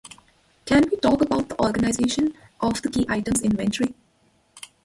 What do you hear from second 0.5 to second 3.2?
Can we talk about the organization of the Key